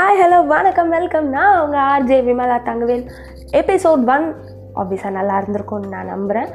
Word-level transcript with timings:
Hi 0.00 0.20
hello 0.24 0.46
வணக்கம் 0.46 0.88
welcome 0.88 1.28
நான் 1.28 1.60
உங்கள் 1.60 1.80
RJ 1.80 2.28
Vimala 2.28 2.56
Thangavel. 2.64 3.10
Episode 3.52 4.06
one 4.06 4.34
ஆப்வியஸாக 4.74 5.10
நல்லா 5.10 5.38
இருந்திருக்கும்னு 5.38 5.88
நான் 5.88 6.06
நம்புகிறேன் 6.06 6.48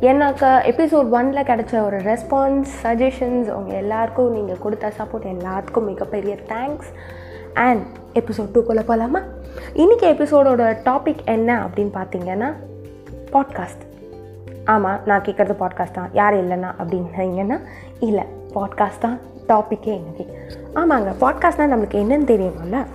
எனக்கு 0.00 0.46
எபிசோட் 0.46 1.10
ஒனில் 1.10 1.44
கிடைச்ச 1.44 1.84
ஒரு 1.84 1.96
ரெஸ்பான்ஸ் 1.96 2.66
சஜஷன்ஸ் 2.82 3.50
உங்கள் 3.50 3.76
எல்லாருக்கும் 3.76 4.32
நீங்கள் 4.32 4.58
கொடுத்த 4.58 4.92
சப்போர்ட் 4.98 5.26
எல்லாத்துக்கும் 5.26 5.82
மிகப்பெரிய 5.82 6.34
தேங்க்ஸ் 6.34 6.90
அண்ட் 7.54 7.82
எபிசோட் 8.14 8.54
டூக்குள்ளே 8.54 8.84
போகலாமா 8.86 9.20
இன்றைக்கி 9.74 10.02
எபிசோடோட 10.02 10.76
டாபிக் 10.84 11.24
என்ன 11.24 11.66
அப்படின்னு 11.66 11.90
பார்த்தீங்கன்னா 11.94 12.52
பாட்காஸ்ட் 13.32 13.84
ஆமாம் 14.64 15.00
நான் 15.04 15.22
கேட்குறது 15.22 15.56
பாட்காஸ்ட் 15.60 15.92
தான். 15.92 16.10
யார் 16.12 16.34
இல்லைன்னா 16.34 16.74
அப்படின்னீங்கன்னா 16.78 17.60
இல்லை 18.00 18.24
பாட்காஸ்ட் 18.54 19.00
தான். 19.00 19.20
டாப்பிக்கே 19.48 19.92
இன்றைக்கி 20.00 20.24
ஆமாங்க 20.74 21.10
பாட்காஸ்ட்னால் 21.20 21.72
நம்மளுக்கு 21.72 22.00
என்னென்னு 22.02 22.28
தெரியும்ல 22.32 22.86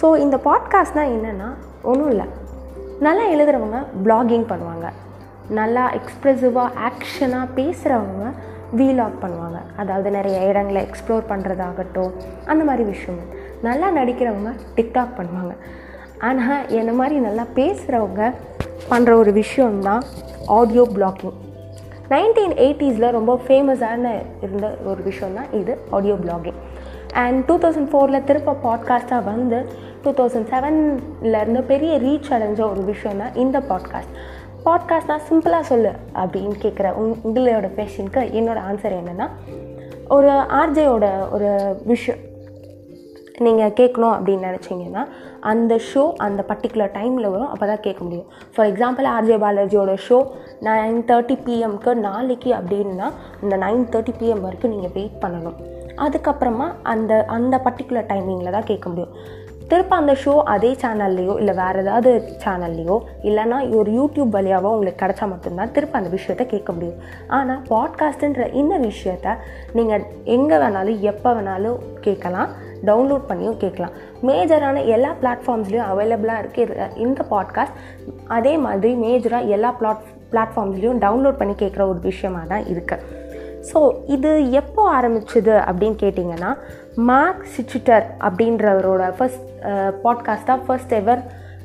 ஸோ 0.00 0.18
இந்த 0.18 0.36
பாட்காஸ்ட்னால் 0.36 1.12
என்னென்னா 1.16 1.48
ஒன்றும் 1.82 2.10
இல்லை. 2.10 2.24
நல்லா 3.00 3.24
எழுதுகிறவங்க 3.28 3.78
ப்ளாகிங் 4.04 4.44
பண்ணுவாங்க. 4.52 4.88
நல்லா 5.48 5.92
எக்ஸ்ப்ரெசிவாக 5.92 6.70
ஆக்ஷனாக 6.88 7.46
பேசுகிறவங்க 7.54 8.24
வீலாக் 8.76 9.20
பண்ணுவாங்க. 9.22 9.58
அதாவது 9.76 10.10
நிறைய 10.10 10.46
இடங்களை 10.46 10.86
எக்ஸ்ப்ளோர் 10.86 11.24
பண்ணுறதாகட்டும் 11.28 12.12
அந்த 12.46 12.64
மாதிரி 12.64 12.84
விஷயம் 12.84 13.20
நல்லா 13.62 13.90
நடிக்கிறவங்க 13.90 14.52
டிக்டாக் 14.76 15.16
பண்ணுவாங்க. 15.16 15.54
ஆனால் 16.18 16.68
என்ன 16.68 16.92
மாதிரி 16.92 17.18
நல்லா 17.20 17.46
பேசுகிறவங்க 17.54 18.32
பண்ணுற 18.90 19.12
ஒரு 19.12 19.32
விஷயம்தான் 19.32 20.02
ஆடியோ 20.46 20.86
பிளாக்கிங் 20.94 21.38
நைன்டீன் 22.10 22.54
எயிட்டிஸில் 22.56 23.10
ரொம்ப 23.10 23.40
ஃபேமஸான 23.48 24.20
இருந்த 24.40 24.76
ஒரு 24.84 25.02
விஷயம் 25.02 25.34
தான் 25.34 25.52
இது 25.52 25.78
audio 25.90 26.14
blogging 26.14 26.54
and 27.14 27.44
two 27.44 27.58
thousand 27.58 27.90
ஃபோரில் 27.90 28.24
திருப்ப 28.24 28.56
பாட்காஸ்ட்டாக 28.62 29.24
வந்து 29.24 29.66
டூ 30.02 30.10
தௌசண்ட் 30.10 30.48
செவன்லேருந்து 30.50 31.62
பெரிய 31.62 31.98
ரீச் 31.98 32.32
அடைஞ்ச 32.32 32.70
ஒரு 32.70 32.84
விஷயம் 32.84 33.18
தான் 33.18 33.34
இந்த 33.34 33.58
பாட்காஸ்ட் 33.58 34.14
பாட்காஸ்ட்னா 34.64 35.18
சிம்பிளாக 35.28 35.60
சொல்லு 35.60 35.92
அப்படின்னு 36.14 36.56
கேட்குற 36.62 36.94
உங் 36.94 37.14
உங்களோட 37.24 37.70
கொஷினுக்கு 37.76 38.20
என்னோடய 38.20 38.66
ஆன்சர் 38.70 38.98
என்னென்னா 39.00 39.28
ஒரு 40.08 40.28
ஆர்ஜேயோட 40.28 41.30
ஒரு 41.30 41.76
விஷயம். 41.84 42.18
நீங்கள் 43.46 43.74
கேட்கணும் 43.80 44.14
அப்படின்னு 44.16 44.48
நினச்சிங்கன்னா 44.48 45.02
அந்த 45.50 45.74
ஷோ 45.90 46.02
அந்த 46.26 46.40
பர்டிகுலர் 46.50 46.94
டைமில் 46.96 47.30
வரும் 47.34 47.50
அப்போ 47.52 47.66
தான் 47.66 47.84
கேட்க 47.86 48.00
முடியும். 48.04 48.28
ஃபார் 48.54 48.68
எக்ஸாம்பிள் 48.70 49.06
ஆர்ஜே 49.16 49.36
பாலாஜியோட 49.44 49.92
ஷோ 50.06 50.18
நைன் 50.68 51.02
தேர்ட்டி 51.10 51.36
பிஎம்க்கு 51.46 51.92
நாளைக்கு 52.06 52.52
அப்படின்னா 52.58 53.08
இந்த 53.42 53.56
நைன் 53.66 53.84
தேர்ட்டி 53.94 54.14
பிஎம் 54.20 54.44
வரைக்கும் 54.46 54.74
நீங்கள் 54.76 54.94
வெயிட் 54.96 55.20
பண்ணணும். 55.24 55.58
அதுக்கப்புறமா 56.06 56.66
அந்த 56.92 57.12
அந்த 57.36 57.54
பர்டிகுலர் 57.68 58.10
டைமிங்கில் 58.10 58.56
தான் 58.56 58.68
கேட்க 58.72 58.88
முடியும். 58.88 59.14
திரும்ப 59.70 59.94
அந்த 59.96 60.12
ஷோ 60.22 60.32
அதே 60.52 60.70
சேனல்லையோ 60.82 61.34
இல்லை 61.40 61.52
வேறு 61.58 61.80
ஏதாவது 61.82 62.12
சேனல்லையோ 62.44 62.96
இல்லைனா 63.28 63.58
ஒரு 63.78 63.90
யூடியூப் 63.98 64.32
வழியாவோ 64.36 64.70
உங்களுக்கு 64.76 65.00
கிடச்சா 65.02 65.26
மட்டும்தான் 65.32 65.72
திரும்ப 65.76 65.98
அந்த 65.98 66.10
விஷயத்த 66.16 66.44
கேட்க 66.52 66.70
முடியும். 66.76 66.98
ஆனால் 67.38 67.60
பாட்காஸ்ட்டுன்ற 67.68 68.46
இந்த 68.60 68.76
விஷயத்த 68.88 69.36
நீங்கள் 69.78 70.06
எங்கே 70.36 70.58
வேணாலும் 70.64 70.98
எப்போ 71.12 71.32
வேணாலும் 71.38 71.78
கேட்கலாம். 72.06 72.50
டவுன்லோட் 72.84 73.28
பண்ணியும் 73.28 73.56
கேட்கலாம். 73.56 73.90
மேஜரான 74.22 74.86
எல்லா 74.86 75.14
பிளாட்ஃபார்ம்ஸ்லேயும் 75.22 75.88
அவைலபிளாக 75.90 76.42
இருக்குது 76.42 76.96
இந்த 76.96 77.24
பாட்காஸ்ட் 77.30 77.78
அதே 78.28 78.56
மாதிரி 78.56 78.94
மேஜராக 78.94 79.48
எல்லா 79.48 79.70
பிளாட் 79.70 80.02
பிளாட்ஃபார்ம்ஸ்லேயும் 80.32 80.98
டவுன்லோட் 80.98 81.36
பண்ணி 81.36 81.54
கேட்குற 81.54 81.88
ஒரு 81.88 81.98
விஷயமாக 82.00 82.46
தான் 82.46 82.64
இருக்குது 82.64 83.18
ஸோ 83.72 84.02
இது 84.06 84.50
எப்போ 84.50 85.00
ஆரம்பிச்சுது 85.00 85.54
அப்படின்னு 85.68 85.96
கேட்டிங்கன்னா 86.00 86.56
மார்க் 86.96 87.44
சிச்சுட்டர் 87.56 88.04
அப்படின்றவரோட 88.20 89.12
first 89.16 89.44
பாட்காஸ்ட்டாக 90.04 90.60
first 90.66 90.92
ever 90.92 91.22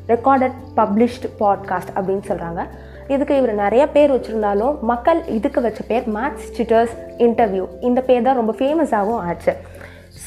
recorded 0.08 0.54
published 0.78 1.30
podcast 1.40 1.92
அப்படின்னு 1.96 2.24
சொல்கிறாங்க 2.28 2.64
இதுக்கு 3.08 3.38
இவர் 3.38 3.54
நிறைய 3.54 3.88
பேர் 3.90 4.12
வச்சுருந்தாலும் 4.12 4.82
மக்கள் 4.82 5.24
இதுக்கு 5.28 5.62
வச்ச 5.62 5.84
பேர் 5.88 6.04
மேக்ஸ் 6.10 6.58
சிட்டர்ஸ் 6.58 6.94
இன்டர்வியூ 7.18 7.68
இந்த 7.80 8.02
பேர் 8.02 8.24
தான் 8.24 8.36
ரொம்ப 8.36 8.54
ஃபேமஸாகவும் 8.60 9.22
ஆச்சு. 9.22 9.54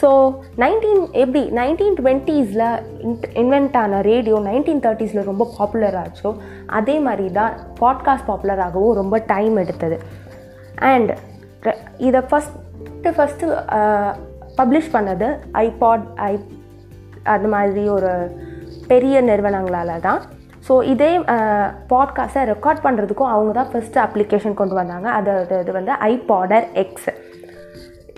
ஸோ 0.01 0.09
நைன்டீன் 0.63 1.03
எப்படி 1.23 1.43
நைன்டீன் 1.59 1.97
டுவெண்ட்டீஸில் 2.01 2.65
இன்வென்ட் 3.43 3.77
ஆன 3.83 4.01
ரேடியோ 4.11 4.37
நைன்டீன் 4.49 4.83
தேர்ட்டிஸில் 4.87 5.29
ரொம்ப 5.31 5.45
பாப்புலர் 5.59 5.97
ஆச்சோ. 6.03 6.31
அதே 6.79 6.97
மாதிரி 7.07 7.27
தான் 7.39 7.53
பாட்காஸ்ட் 7.81 8.29
பாப்புலர் 8.31 8.63
ஆகவும் 8.67 8.99
ரொம்ப 9.01 9.19
டைம் 9.33 9.57
எடுத்தது. 9.57 9.99
அண்ட் 10.93 11.13
இதை 12.09 12.21
ஃபஸ்ட்டு 12.31 13.13
ஃபஸ்ட்டு 13.17 13.47
பப்ளிஷ் 14.61 14.95
பண்ணது 14.97 15.29
ஐபாட் 15.67 16.05
ஐ 16.31 16.33
அது 17.35 17.49
மாதிரி 17.55 17.83
ஒரு 17.89 18.11
பெரிய 18.93 19.21
நிறுவனங்களால் 19.21 20.05
தான் 20.09 20.21
ஸோ 20.69 20.75
இதே 20.93 21.11
பாட்காஸ்ட்டை 21.93 22.43
ரெக்கார்ட் 22.53 22.85
பண்ணுறதுக்கும் 22.87 23.33
அவங்க 23.35 23.53
தான் 23.59 23.71
ஃபஸ்ட்டு 23.73 24.01
அப்ளிகேஷன் 24.07 24.59
கொண்டு 24.61 24.75
வந்தாங்க. 24.75 25.09
அது 25.19 25.33
இது 25.63 25.73
வந்து 25.79 25.93
ஐபாடர் 26.13 26.67
எக்ஸ் 26.83 27.09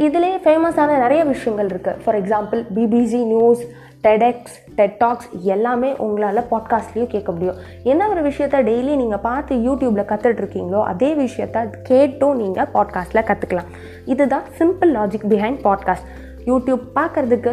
இதிலே 0.01 0.37
ஃபேமஸான 0.37 0.99
நிறைய 0.99 1.25
விஷயங்கள் 1.25 1.67
இருக்குது 1.67 1.99
for 2.05 2.19
example 2.23 2.61
BBC 2.75 3.21
news 3.25 3.63
TEDx 4.03 4.55
TED talks 4.77 5.27
எல்லாமே 5.43 5.97
உங்களால் 5.97 6.47
பாட்காஸ்ட்லேயும் 6.51 7.07
கேட்க 7.07 7.33
முடியும். 7.33 7.55
என்ன 7.85 8.09
ஒரு 8.09 8.21
விஷயத்த 8.23 8.61
டெய்லி 8.69 8.95
நீங்கள் 8.97 9.19
பார்த்து 9.19 9.57
யூடியூப்பில் 9.57 10.09
கற்றுட்ருக்கீங்களோ 10.13 10.83
அதே 10.83 11.15
விஷயத்த 11.15 11.71
கேட்டும் 11.83 12.37
நீங்கள் 12.37 12.71
பாட்காஸ்ட்டில் 12.75 13.29
கற்றுக்கலாம் 13.31 13.71
இதுதான் 14.05 14.43
simple 14.59 14.95
logic 14.97 15.29
behind 15.29 15.61
podcast 15.65 16.09
YouTube 16.45 16.85
பார்க்குறதுக்கு 16.95 17.53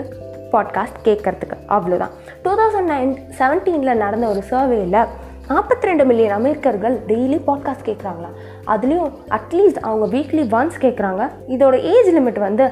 பாட்காஸ்ட் 0.51 0.99
கேட்குறதுக்கு. 1.03 1.57
அவ்வளோதான் 1.69 2.13
டூ 2.43 2.51
தௌசண்ட் 2.51 2.91
நைன் 2.91 3.13
செவன்டீனில் 3.39 3.95
நடந்த 3.95 4.27
ஒரு 4.27 4.43
சர்வேயில் 4.49 5.07
நாற்பத்தி 5.49 5.85
ரெண்டு 5.85 6.05
மில்லியன் 6.05 6.31
அமெரிக்கர்கள் 6.31 6.95
டெய்லி 7.07 7.37
பாட்காஸ்ட் 7.47 7.85
கேட்குறாங்களா 7.85 8.29
அதுலேயும் 8.67 9.11
அட்லீஸ்ட் 9.29 9.79
அவங்க 9.79 10.05
வீக்லி 10.05 10.43
ஒன்ஸ் 10.51 10.79
கேட்குறாங்க 10.81 11.23
இதோட 11.47 11.75
ஏஜ் 11.83 12.09
லிமிட் 12.15 12.39
வந்து 12.39 12.65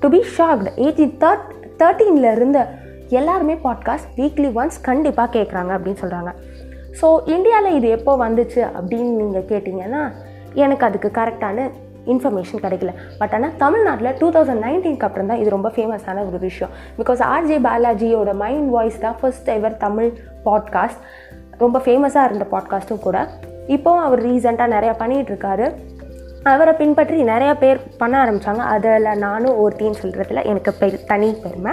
to 0.00 0.08
be 0.08 0.24
shocked 0.38 0.72
age 0.76 1.02
third 1.24 1.46
தேர்ட்டீனில் 1.78 2.34
இருந்த 2.34 2.60
எல்லாருமே 3.08 3.54
பாட்காஸ்ட் 3.54 4.08
வீக்லி 4.16 4.50
ஒன்ஸ் 4.54 4.78
கண்டிப்பாக 4.82 5.38
கேட்குறாங்க 5.38 5.72
அப்படின்னு 5.76 6.02
சொல்கிறாங்க 6.02 6.32
ஸோ 7.00 7.20
இந்தியாவில் 7.26 7.74
இது 7.74 7.88
எப்போ 7.88 8.28
வந்துச்சு 8.28 8.62
அப்படின்னு 8.78 9.12
நீங்கள் 9.20 9.42
கேட்டிங்கன்னா 9.42 10.02
எனக்கு 10.54 10.86
அதுக்கு 10.86 11.08
கரெக்டான 11.08 11.70
இன்ஃபர்மேஷன் 12.06 12.62
கிடைக்கல. 12.62 12.92
பட் 13.18 13.34
ஆனால் 13.34 13.56
தமிழ்நாட்டில் 13.56 14.16
டூ 14.18 14.30
தௌசண்ட் 14.30 14.62
நைன்டீனுக்கு 14.62 15.00
அப்புறம் 15.00 15.26
தான் 15.26 15.38
இது 15.38 15.50
ரொம்ப 15.50 15.68
ஃபேமஸான 15.68 16.26
ஒரு 16.26 16.38
விஷயம். 16.38 16.72
பிகாஸ் 16.98 17.20
ஆர்ஜே 17.34 17.58
பாலாஜியோட 17.62 18.34
மைண்ட் 18.34 18.70
வாய்ஸ் 18.70 19.00
தான் 19.00 19.16
ஃபர்ஸ்ட் 19.20 19.48
எவர் 19.48 19.76
தமிழ் 19.76 20.12
பாட்காஸ்ட் 20.44 21.02
ரொம்ப 21.58 21.78
ஃபேமஸாக 21.78 22.24
இருந்த 22.24 22.46
பாட்காஸ்ட்டும் 22.52 23.04
கூட. 23.06 23.28
இப்போவும் 23.66 24.04
அவர் 24.06 24.20
ரீசெண்டாக 24.26 24.74
நிறையா 24.74 24.94
பண்ணிகிட்ருக்காரு 25.02 25.68
அவரை 26.42 26.72
பின்பற்றி 26.72 27.22
நிறையா 27.22 27.54
பேர் 27.58 27.80
பண்ண 27.98 28.14
ஆரம்பித்தாங்க 28.24 28.62
அதில் 28.74 29.18
நானும் 29.18 29.56
ஒருத்தின்னு 29.62 30.00
சொல்கிறதுல 30.02 30.44
எனக்கு 30.44 30.70
பெ 30.80 31.04
தனி 31.04 31.30
பெருமை. 31.42 31.72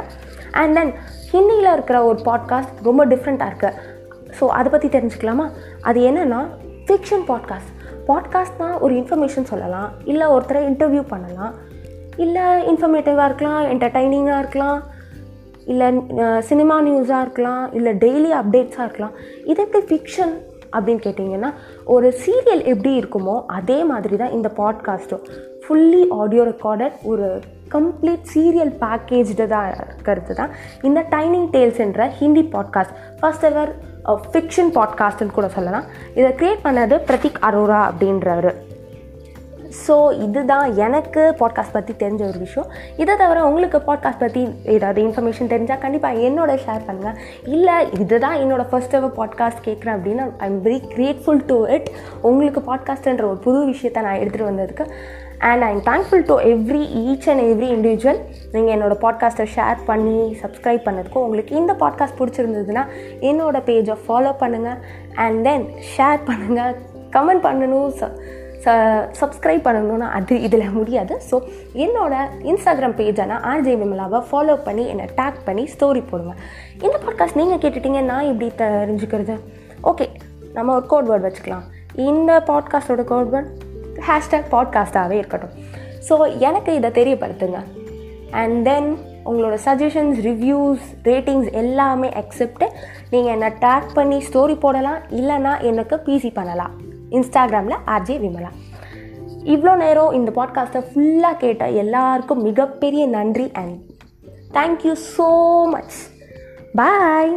அண்ட் 0.52 0.74
தென் 0.74 0.94
ஹிந்தியில் 1.32 1.74
இருக்கிற 1.74 1.98
ஒரு 2.06 2.20
பாட்காஸ்ட் 2.26 2.82
ரொம்ப 2.84 3.06
டிஃப்ரெண்ட்டாக 3.06 3.52
இருக்குது 3.52 3.74
ஸோ 4.40 4.48
அதை 4.48 4.72
பற்றி 4.72 4.88
தெரிஞ்சுக்கலாமா? 4.88 5.46
அது 5.82 6.00
என்னென்னா 6.10 6.42
ஃபிக்ஷன் 6.88 7.26
பாட்காஸ்ட் 7.28 7.72
பாட்காஸ்ட்னால் 8.08 8.80
ஒரு 8.80 8.94
இன்ஃபர்மேஷன் 8.94 9.50
சொல்லலாம். 9.52 9.90
இல்லை 10.06 10.28
ஒருத்தரை 10.28 10.64
இன்டர்வியூ 10.72 11.04
பண்ணலாம். 11.08 11.54
இல்லை 12.18 12.44
இன்ஃபர்மேட்டிவாக 12.72 13.26
இருக்கலாம் 13.26 13.64
என்டர்டைனிங்காக 13.64 14.40
இருக்கலாம். 14.40 14.82
இல்லை 15.70 15.88
சினிமா 16.50 16.76
நியூஸாக 16.88 17.24
இருக்கலாம் 17.26 17.74
இல்லை 17.74 17.92
டெய்லி 18.04 18.32
அப்டேட்ஸாக 18.42 18.86
இருக்கலாம். 18.88 19.16
இது 19.52 19.60
எப்படி 19.66 19.84
ஃபிக்ஷன் 19.92 20.34
அப்படின்னு 20.76 21.04
கேட்டிங்கன்னா 21.06 21.50
ஒரு 21.94 22.08
சீரியல் 22.24 22.64
எப்படி 22.72 22.92
இருக்குமோ 23.02 23.36
அதே 23.58 23.78
மாதிரி 23.84 24.16
தான் 24.18 24.36
இந்த 24.38 24.50
பாட்காஸ்ட்டும் 24.58 25.26
ஃபுல்லி 25.64 26.02
ஆடியோ 26.22 26.44
ரெக்கார்டட் 26.44 26.96
ஒரு 27.12 27.28
கம்ப்ளீட் 27.76 28.26
சீரியல் 28.34 28.74
பேக்கேஜ்டு 28.82 29.46
தான் 29.54 29.68
இருக்கிறது 29.70 30.36
தான் 30.36 30.52
இந்த 30.82 31.00
டைனிங் 31.10 31.48
டேல்ஸ் 31.56 31.82
என்ற 31.86 32.08
Hindi 32.20 32.44
podcast 32.54 32.96
first 33.20 33.48
ever 33.52 33.72
fiction 34.34 34.72
பாட்காஸ்ட்னு 34.78 35.36
கூட 35.38 35.48
சொல்லலாம். 35.48 35.86
இதை 36.20 36.32
க்ரியேட் 36.42 36.66
பண்ணது 36.68 36.98
பிரதீக் 37.10 37.44
அரோரா 37.50 37.82
அப்படின்றவர். 37.90 38.56
ஸோ 39.88 39.96
இதுதான் 40.22 40.78
எனக்கு 40.78 41.36
பாட்காஸ்ட் 41.40 41.74
பற்றி 41.74 41.94
தெரிஞ்ச 41.94 42.22
ஒரு 42.28 42.40
விஷயம். 42.40 42.70
இதை 42.98 43.16
தவிர 43.16 43.44
உங்களுக்கு 43.46 43.78
பாட்காஸ்ட் 43.78 44.20
பற்றி 44.20 44.56
ஏதாவது 44.64 45.02
இன்ஃபர்மேஷன் 45.04 45.52
தெரிஞ்சால் 45.54 45.80
கண்டிப்பாக 45.80 46.18
என்னோட 46.18 46.54
ஷேர் 46.66 46.86
பண்ணுங்கள் 46.88 47.18
இல்லை 47.44 47.74
இதுதான் 48.00 48.38
என்னோடய 48.38 48.68
ஃபர்ஸ்ட் 48.70 48.94
எவர் 48.94 49.16
பாட்காஸ்ட் 49.18 49.66
கேட்குறேன் 49.66 49.96
அப்படின்னா 49.98 50.26
I 50.38 50.50
am 50.50 50.64
very 50.66 50.80
grateful 50.96 51.46
to 51.46 51.66
it 51.66 51.90
உங்களுக்கு 52.22 52.60
பாட்காஸ்ட்ன்ற 52.60 53.26
ஒரு 53.26 53.38
புது 53.38 53.66
விஷயத்தை 53.66 54.04
நான் 54.04 54.18
எடுத்துகிட்டு 54.18 54.50
வந்ததுக்கு 54.52 54.88
and 55.38 55.64
I 55.64 55.70
am 55.70 55.84
thankful 55.84 56.26
to 56.26 56.36
every 56.40 56.84
each 57.04 57.30
and 57.30 57.42
every 57.42 57.70
individual 57.76 58.20
நீங்கள் 58.52 58.76
என்னோடய 58.76 59.02
பாட்காஸ்ட்டை 59.02 59.48
ஷேர் 59.56 59.78
பண்ணி 59.86 60.38
சப்ஸ்கிரைப் 60.42 60.88
பண்ணதுக்கும் 60.88 61.26
உங்களுக்கு 61.28 61.56
இந்த 61.56 61.74
பாட்காஸ்ட் 61.74 62.20
பிடிச்சிருந்ததுன்னா 62.20 62.86
என்னோடய 63.20 63.68
பேஜை 63.70 63.98
ஃபாலோ 64.08 64.34
பண்ணுங்கள் 64.40 64.78
அண்ட் 65.16 65.44
தென் 65.44 65.68
ஷேர் 65.98 66.22
பண்ணுங்கள் 66.26 66.76
கமெண்ட் 67.12 67.46
பண்ணணும். 67.48 67.90
ச 67.90 68.10
சப்ஸ்கிரைப் 69.20 69.66
பண்ணணும்னா 69.68 70.08
அது 70.18 70.42
இதில் 70.42 70.70
முடியாது. 70.70 71.22
ஸோ 71.32 71.36
என்னோடய 71.74 72.30
இன்ஸ்டாகிராம் 72.52 72.96
பேஜான 73.00 73.40
ஆர்ஜே 73.52 73.74
விமலாவை 73.82 74.22
ஃபாலோ 74.32 74.56
பண்ணி 74.64 74.88
என்னை 74.88 75.06
டேக் 75.16 75.40
பண்ணி 75.46 75.70
ஸ்டோரி 75.74 76.04
போடுவேன் 76.10 76.40
இந்த 76.82 77.00
பாட்காஸ்ட் 77.06 77.36
நீங்கள் 77.36 77.62
கேட்டுட்டீங்க 77.64 78.02
நான் 78.02 78.26
இப்படி 78.26 78.52
தெரிஞ்சுக்கிறது? 78.58 79.38
ஓகே 79.84 80.08
நம்ம 80.54 80.74
ஒரு 80.74 80.86
கோட் 80.86 81.10
வேர்ட் 81.10 81.28
வச்சுக்கலாம். 81.28 81.66
இந்த 81.96 82.44
பாட்காஸ்டோட 82.48 83.04
கோட் 83.04 83.32
வேர்ட் 83.34 83.52
ஹேஷ்டேக் 84.08 84.48
பாட்காஸ்ட்டாகவே 84.52 85.12
இருக்கட்டும். 85.12 85.52
ஸோ 86.10 86.40
எனக்கு 86.40 86.74
இதை 86.76 86.90
தெரியப்படுத்துங்க. 86.90 87.62
அண்ட் 88.32 88.64
தென் 88.64 88.98
உங்களோட 89.26 89.56
சஜஷன்ஸ் 89.66 90.18
ரிவ்யூஸ் 90.26 90.88
ரேட்டிங்ஸ் 91.04 91.52
எல்லாமே 91.52 92.10
அக்செப்ட்டு 92.10 92.68
நீங்கள் 93.10 93.34
என்னை 93.34 93.50
டேக் 93.60 93.94
பண்ணி 93.94 94.24
ஸ்டோரி 94.32 94.60
போடலாம். 94.60 95.00
இல்லைனா 95.12 95.62
எனக்கு 95.62 95.96
பிசி 96.06 96.34
பண்ணலாம். 96.34 96.85
இன்ஸ்டாகிராமில் 97.10 97.84
ஆர்ஜே 97.86 98.18
விமலா 98.20 98.52
இவ்வளோ 99.44 99.76
நேரம் 99.76 100.14
இந்த 100.14 100.32
பாட்காஸ்ட்டை 100.36 100.82
ஃபுல்லாக 100.94 101.38
கேட்ட 101.38 101.70
எல்லாருக்கும் 101.70 102.42
மிகப்பெரிய 102.42 103.08
நன்றி 103.08 103.52
and 103.52 103.78
thank you 104.54 104.96
so 105.18 105.30
much 105.70 105.98
bye 106.76 107.34